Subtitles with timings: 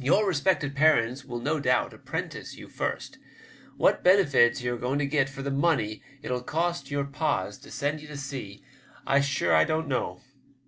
[0.00, 3.18] Your respected parents will no doubt apprentice you first.
[3.76, 7.70] What benefits you're a going to get for the money it'll cost your pas to
[7.70, 8.64] send ye to sea
[9.06, 10.22] I'm sure I don't know.